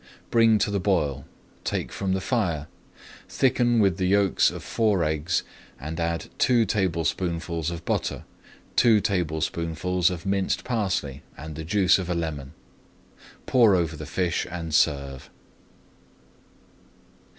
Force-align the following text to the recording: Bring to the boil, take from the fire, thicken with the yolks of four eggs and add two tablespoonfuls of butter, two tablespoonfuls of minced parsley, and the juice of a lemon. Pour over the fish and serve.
Bring 0.31 0.57
to 0.57 0.71
the 0.71 0.79
boil, 0.79 1.25
take 1.63 1.91
from 1.91 2.13
the 2.13 2.21
fire, 2.21 2.65
thicken 3.29 3.79
with 3.79 3.97
the 3.97 4.07
yolks 4.07 4.49
of 4.49 4.63
four 4.63 5.03
eggs 5.03 5.43
and 5.79 5.99
add 5.99 6.25
two 6.39 6.65
tablespoonfuls 6.65 7.69
of 7.69 7.85
butter, 7.85 8.23
two 8.75 8.99
tablespoonfuls 8.99 10.09
of 10.09 10.25
minced 10.25 10.63
parsley, 10.63 11.21
and 11.37 11.55
the 11.55 11.63
juice 11.63 11.99
of 11.99 12.09
a 12.09 12.15
lemon. 12.15 12.53
Pour 13.45 13.75
over 13.75 13.95
the 13.95 14.07
fish 14.07 14.47
and 14.49 14.73
serve. 14.73 15.29